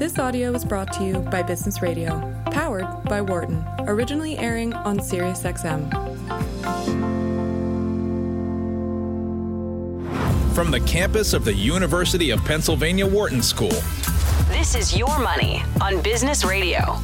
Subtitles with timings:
[0.00, 4.98] This audio is brought to you by Business Radio, powered by Wharton, originally airing on
[4.98, 5.90] SiriusXM.
[10.54, 13.78] From the campus of the University of Pennsylvania Wharton School.
[14.48, 16.98] This is Your Money on Business Radio.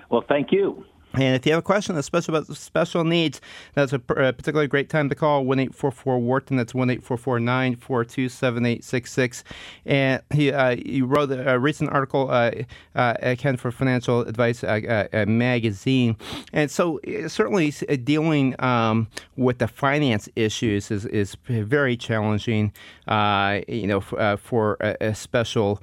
[0.10, 0.84] Well, thank you.
[1.14, 3.40] And if you have a question, especially about special needs,
[3.76, 6.58] that's a, a particularly great time to call 1 844 Wharton.
[6.58, 9.44] That's 1 844 942 7866.
[9.86, 12.52] And he, uh, he wrote a, recent article, uh,
[12.96, 16.18] uh, Ken, for Financial Advice uh, uh, magazine.
[16.52, 17.72] And so, uh, certainly,
[18.04, 22.74] dealing um, with the finance issues is, is very challenging,
[23.08, 25.82] you know, for, for a, a special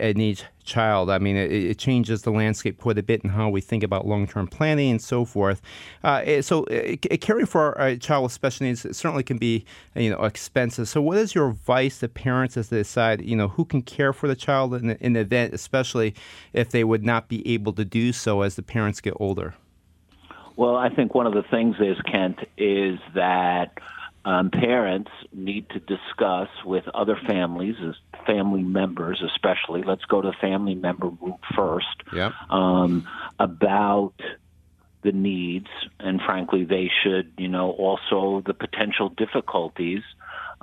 [0.00, 1.08] needs child.
[1.08, 4.06] I mean, it, it, changes the landscape quite a bit in how we think about
[4.06, 5.62] long term planning and so forth.
[6.04, 10.22] Uh, so, uh, caring for a child with special needs certainly can be, you know,
[10.24, 10.88] expensive.
[10.88, 14.12] So, what is your advice to parents as they decide, you know, who can care
[14.12, 16.14] for the child in, in the event, especially
[16.52, 19.54] if they would not be able to do so as the parents get older?
[20.56, 23.78] Well, I think one of the things is, Kent, is that
[24.24, 27.76] um, parents need to discuss with other families,
[28.26, 29.82] family members especially.
[29.82, 32.02] Let's go to family member group first.
[32.12, 32.32] Yeah.
[32.50, 33.06] Um,
[33.38, 34.14] about
[35.02, 35.68] the needs,
[36.00, 40.02] and frankly, they should, you know, also the potential difficulties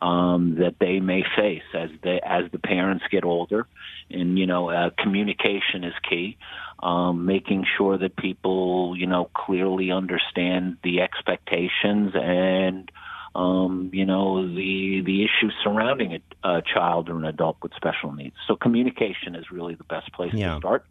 [0.02, 3.68] um, that they may face as they as the parents get older.
[4.10, 6.38] And you know, uh, communication is key.
[6.82, 12.92] Um, making sure that people, you know, clearly understand the expectations and
[13.36, 18.12] um, you know, the the issues surrounding a, a, child or an adult with special
[18.12, 18.36] needs.
[18.48, 20.54] So communication is really the best place yeah.
[20.54, 20.86] to start.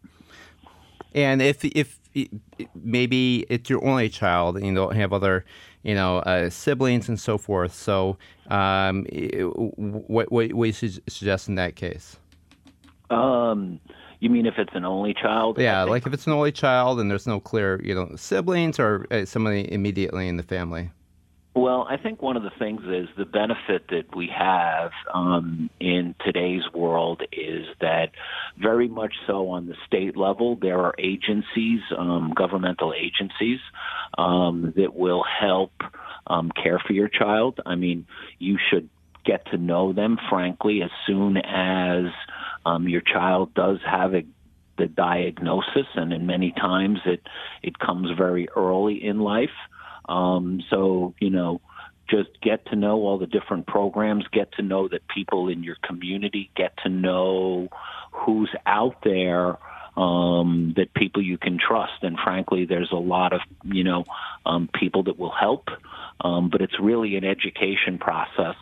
[1.15, 1.99] And if if
[2.75, 5.45] maybe it's your only child and you don't have other,
[5.83, 8.17] you know, uh, siblings and so forth, so
[8.47, 9.05] um,
[9.77, 12.17] what what what you suggest in that case?
[13.09, 13.79] Um.
[14.19, 15.59] You mean if it's an only child?
[15.59, 19.05] Yeah, like if it's an only child and there's no clear, you know, siblings or
[19.11, 20.91] uh, somebody immediately in the family.
[21.55, 26.15] Well, I think one of the things is the benefit that we have um, in
[26.25, 28.09] today's world is that
[28.57, 33.59] very much so on the state level, there are agencies, um, governmental agencies,
[34.17, 35.73] um, that will help
[36.25, 37.59] um, care for your child.
[37.63, 38.07] I mean,
[38.39, 38.89] you should
[39.23, 42.05] get to know them, frankly, as soon as
[42.65, 44.23] um, your child does have a
[44.75, 47.21] the diagnosis, and in many times it
[47.61, 49.51] it comes very early in life.
[50.07, 51.61] Um, so, you know,
[52.09, 55.77] just get to know all the different programs, get to know that people in your
[55.83, 57.69] community, get to know
[58.11, 59.57] who's out there
[59.95, 62.01] um, that people you can trust.
[62.01, 64.05] And frankly, there's a lot of you know
[64.45, 65.69] um, people that will help,
[66.21, 68.55] um, but it's really an education process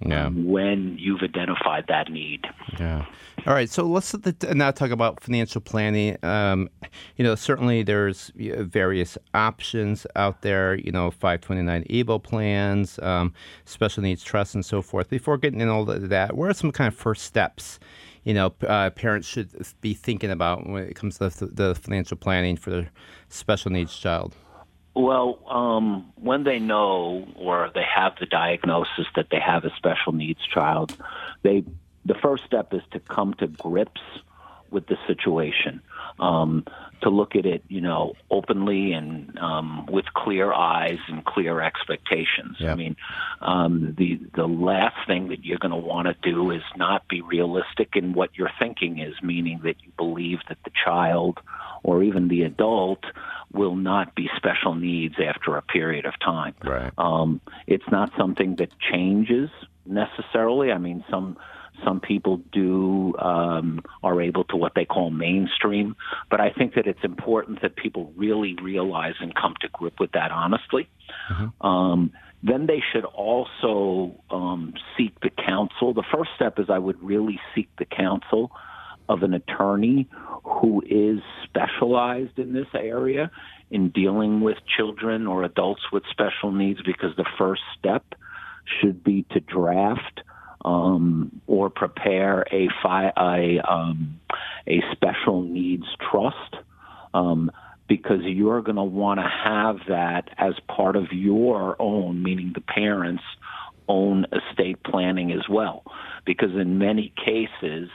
[0.00, 0.28] yeah.
[0.28, 2.46] when you've identified that need.
[2.78, 3.04] Yeah.
[3.46, 3.70] All right.
[3.70, 6.16] So let's now talk about financial planning.
[6.24, 6.68] Um,
[7.16, 10.74] you know, certainly there's various options out there.
[10.74, 13.32] You know, 529 ABLE plans, um,
[13.64, 15.08] special needs trusts, and so forth.
[15.08, 17.78] Before getting into all of that, what are some kind of first steps?
[18.24, 22.16] You know, uh, parents should be thinking about when it comes to the, the financial
[22.16, 22.90] planning for their
[23.28, 24.34] special needs child.
[24.96, 30.12] Well, um, when they know or they have the diagnosis that they have a special
[30.12, 30.96] needs child,
[31.42, 31.64] they
[32.06, 34.00] the first step is to come to grips
[34.70, 35.82] with the situation,
[36.18, 36.64] um,
[37.02, 42.56] to look at it, you know, openly and um, with clear eyes and clear expectations.
[42.60, 42.96] I mean,
[43.40, 47.20] um, the the last thing that you're going to want to do is not be
[47.20, 51.38] realistic in what your thinking is, meaning that you believe that the child
[51.82, 53.04] or even the adult
[53.52, 56.54] will not be special needs after a period of time.
[56.64, 56.92] Right.
[56.98, 59.50] Um, it's not something that changes
[59.84, 60.72] necessarily.
[60.72, 61.36] I mean, some
[61.84, 65.96] Some people do um, are able to what they call mainstream,
[66.30, 70.12] but I think that it's important that people really realize and come to grip with
[70.12, 70.88] that honestly.
[71.30, 71.66] Mm-hmm.
[71.66, 72.12] Um,
[72.42, 75.94] then they should also um, seek the counsel.
[75.94, 78.50] The first step is I would really seek the counsel
[79.08, 80.08] of an attorney
[80.44, 83.30] who is specialized in this area
[83.70, 88.04] in dealing with children or adults with special needs because the first step
[88.80, 90.22] should be to draft
[90.66, 94.20] um, or prepare a fi- a, um,
[94.66, 96.56] a special needs trust
[97.14, 97.50] um,
[97.88, 102.60] because you're going to want to have that as part of your own, meaning the
[102.60, 103.22] parents'
[103.88, 105.84] own estate planning as well.
[106.26, 107.88] Because in many cases,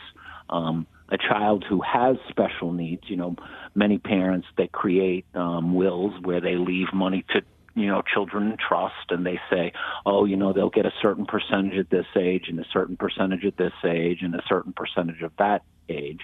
[0.49, 3.35] um, a child who has special needs, you know,
[3.75, 7.41] many parents they create um, wills where they leave money to
[7.75, 9.71] you know children trust and they say
[10.05, 13.45] oh you know they'll get a certain percentage at this age and a certain percentage
[13.45, 16.21] at this age and a certain percentage of that age.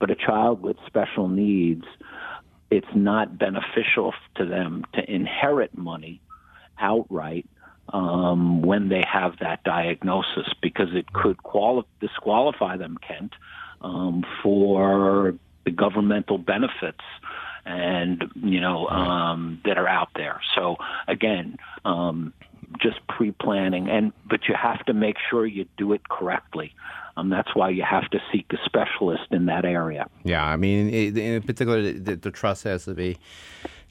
[0.00, 1.84] But a child with special needs
[2.70, 6.20] it's not beneficial to them to inherit money
[6.78, 7.46] outright
[7.92, 13.32] um, when they have that diagnosis because it could quali- disqualify them, Kent,
[13.80, 17.04] um, for the governmental benefits
[17.68, 20.40] and you know um, that are out there.
[20.54, 20.76] So
[21.06, 22.32] again, um,
[22.80, 26.74] just pre-planning, and but you have to make sure you do it correctly.
[27.16, 30.08] Um, that's why you have to seek a specialist in that area.
[30.22, 33.18] Yeah, I mean, in particular, the, the trust has to be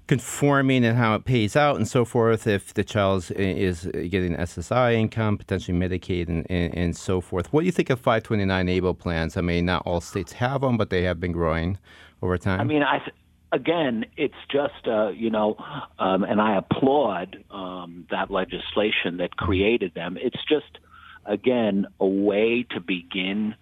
[0.08, 2.48] conforming and how it pays out and so forth.
[2.48, 7.52] If the child is getting SSI income, potentially Medicaid and, and, and, so forth.
[7.52, 9.36] What do you think of 529 ABLE plans?
[9.36, 11.78] I mean, not all states have them, but they have been growing
[12.22, 12.62] over time.
[12.62, 13.00] I mean, I.
[13.00, 13.12] Th-
[13.52, 15.56] again, it's just uh, you know,
[16.00, 20.18] um, and I applaud um, that legislation that created them.
[20.20, 20.80] It's just
[21.26, 23.56] again a way to begin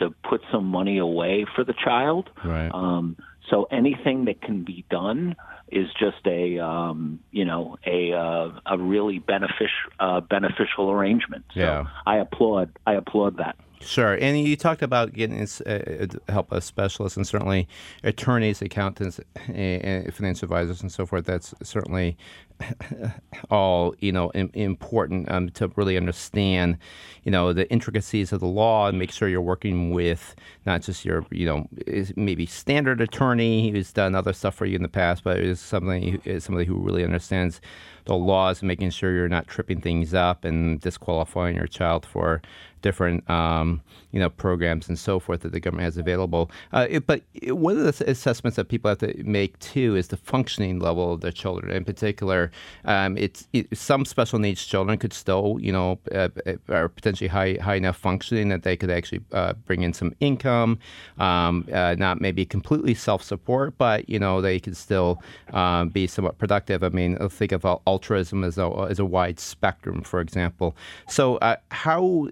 [0.00, 2.30] to put some money away for the child.
[2.44, 2.70] Right.
[2.72, 3.16] Um,
[3.50, 5.36] so anything that can be done
[5.70, 11.44] is just a um, you know a uh, a really beneficial uh, beneficial arrangement.
[11.54, 11.84] So yeah.
[12.06, 13.56] I applaud I applaud that.
[13.84, 17.66] Sure, and you talked about getting uh, help of specialists and certainly
[18.04, 19.18] attorneys, accountants,
[19.48, 21.24] and financial advisors, and so forth.
[21.24, 22.16] That's certainly
[23.50, 26.78] all you know important um, to really understand
[27.24, 30.34] you know the intricacies of the law and make sure you're working with
[30.64, 31.68] not just your you know
[32.16, 36.20] maybe standard attorney who's done other stuff for you in the past but is somebody
[36.24, 37.60] is somebody who really understands
[38.04, 42.42] the laws and making sure you're not tripping things up and disqualifying your child for
[42.82, 43.80] different um,
[44.12, 46.50] you know programs and so forth that the government has available.
[46.72, 50.16] Uh, it, but one of the assessments that people have to make too is the
[50.16, 51.74] functioning level of their children.
[51.74, 52.50] In particular,
[52.84, 57.28] um, it's it, some special needs children could still you know uh, uh, are potentially
[57.28, 60.78] high high enough functioning that they could actually uh, bring in some income,
[61.18, 66.06] um, uh, not maybe completely self support, but you know they could still um, be
[66.06, 66.82] somewhat productive.
[66.84, 70.76] I mean, think of autism as a as a wide spectrum, for example.
[71.08, 72.28] So uh, how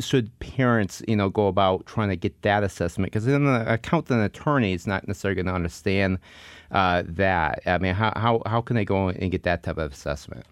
[0.00, 3.12] should parents, you know, go about trying to get that assessment?
[3.12, 6.18] Because then the accountant attorney is not necessarily going to understand
[6.70, 7.60] uh, that.
[7.66, 10.46] I mean, how, how how can they go and get that type of assessment?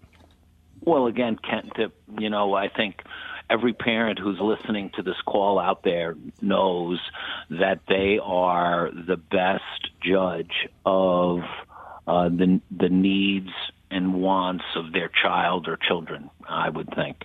[0.81, 1.73] Well, again, Kent,
[2.19, 3.03] you know, I think
[3.49, 6.99] every parent who's listening to this call out there knows
[7.49, 11.39] that they are the best judge of
[12.07, 13.51] uh, the the needs
[13.93, 17.23] and wants of their child or children, I would think.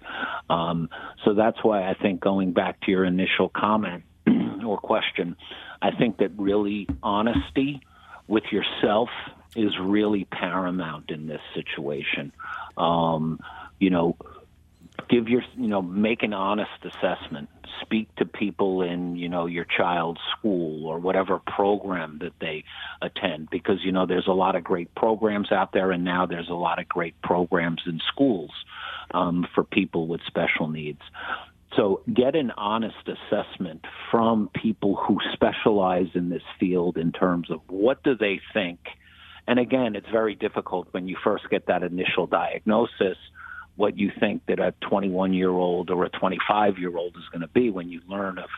[0.50, 0.88] Um,
[1.24, 4.04] so that's why I think going back to your initial comment
[4.64, 5.36] or question,
[5.80, 7.80] I think that really honesty
[8.26, 9.08] with yourself
[9.56, 12.32] is really paramount in this situation.
[12.76, 13.40] Um,
[13.80, 14.16] you know,
[15.08, 17.48] give your you know make an honest assessment.
[17.82, 22.64] Speak to people in you know your child's school or whatever program that they
[23.02, 26.48] attend because you know there's a lot of great programs out there and now there's
[26.48, 28.50] a lot of great programs in schools
[29.12, 31.00] um, for people with special needs.
[31.76, 37.60] So get an honest assessment from people who specialize in this field in terms of
[37.68, 38.80] what do they think.
[39.46, 43.16] And again it's very difficult when you first get that initial diagnosis
[43.78, 47.42] what you think that a 21 year old or a 25 year old is going
[47.42, 48.50] to be when you learn of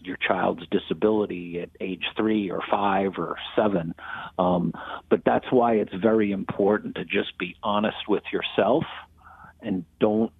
[0.00, 3.94] your child's disability at age three or five or seven.
[4.38, 4.72] Um,
[5.08, 8.84] but that's why it's very important to just be honest with yourself
[9.62, 10.32] and don't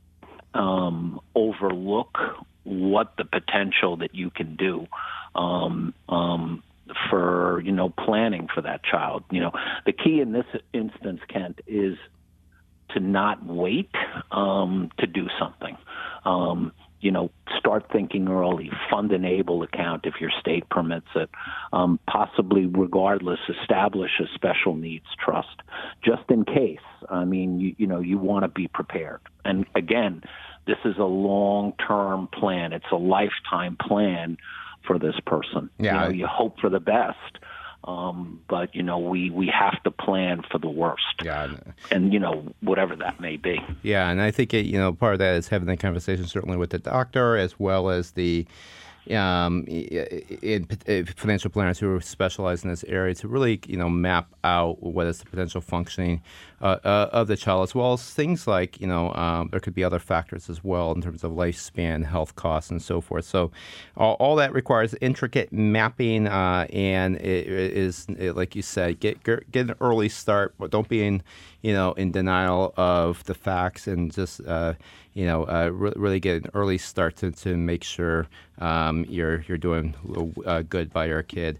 [0.55, 2.19] um, overlook
[2.65, 4.89] what the potential that you can do
[5.37, 6.65] um, um,
[7.11, 9.23] for you know planning for that child.
[9.31, 9.53] You know,
[9.85, 11.97] the key in this instance, Kent, is
[12.97, 13.91] to not wait
[14.31, 15.77] um, to do something.
[16.25, 18.71] Um, you know, start thinking early.
[18.91, 21.29] Fund an able account if your state permits it.
[21.73, 25.61] Um, possibly, regardless, establish a special needs trust
[26.03, 26.79] just in case.
[27.11, 29.21] I mean, you, you know, you want to be prepared.
[29.45, 30.23] And again,
[30.67, 32.73] this is a long-term plan.
[32.73, 34.39] It's a lifetime plan
[34.87, 35.69] for this person.
[35.79, 35.93] Yeah.
[35.93, 37.39] You, know, you hope for the best.
[37.87, 41.23] Um, but you know, we we have to plan for the worst.
[41.23, 41.55] Yeah.
[41.91, 43.61] And you know, whatever that may be.
[43.83, 46.57] Yeah, and I think it, you know part of that is having the conversation certainly
[46.57, 48.47] with the doctor as well as the
[49.13, 54.29] um, in, in financial planners who specialize in this area to really you know map
[54.45, 56.23] out what is the potential functioning
[56.61, 59.75] uh, uh, of the child, as well as things like you know um, there could
[59.75, 63.25] be other factors as well in terms of lifespan, health costs, and so forth.
[63.25, 63.51] So
[63.97, 69.01] all, all that requires intricate mapping, uh, and it, it is it, like you said,
[69.01, 71.23] get get an early start, but don't be in
[71.63, 74.75] you know in denial of the facts and just uh,
[75.17, 79.43] you know uh, re- really get an early start to, to make sure um, you're
[79.49, 79.95] you're doing
[80.45, 81.59] uh, good by your kid.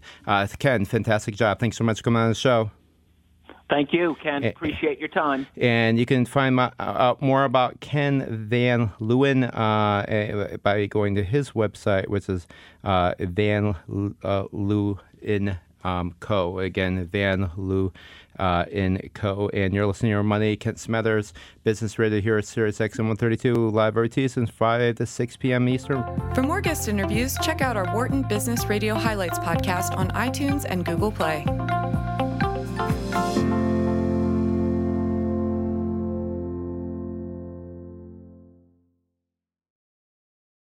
[0.59, 1.59] Ken, fantastic job.
[1.59, 2.71] Thanks so much for coming on the show.
[3.69, 4.45] Thank you, Ken.
[4.45, 5.45] Appreciate your time.
[5.57, 11.23] And you can find out uh, more about Ken Van Leeuwen uh, by going to
[11.23, 12.47] his website, which is
[12.85, 13.75] uh, Van
[14.23, 16.59] uh, Leeuwen um, Co.
[16.59, 17.91] Again, Van Leeuwen
[18.39, 19.49] uh, in Co.
[19.53, 23.53] And you're listening to Your Money, Kent Smetters, Business Radio here at Sirius XM 132,
[23.53, 25.69] live every Tuesday, 5 to 6 p.m.
[25.69, 26.03] Eastern.
[26.33, 30.85] For more guest interviews, check out our Wharton Business Radio Highlights podcast on iTunes and
[30.85, 31.45] Google Play.